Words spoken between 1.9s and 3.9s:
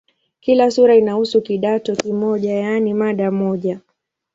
kimoja, yaani mada moja.